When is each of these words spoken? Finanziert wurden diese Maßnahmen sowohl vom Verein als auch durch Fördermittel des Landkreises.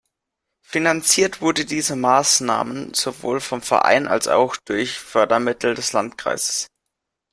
Finanziert 0.65 1.41
wurden 1.41 1.67
diese 1.67 1.95
Maßnahmen 1.95 2.95
sowohl 2.95 3.39
vom 3.39 3.61
Verein 3.61 4.07
als 4.07 4.27
auch 4.27 4.55
durch 4.57 4.97
Fördermittel 4.97 5.75
des 5.75 5.93
Landkreises. 5.93 6.65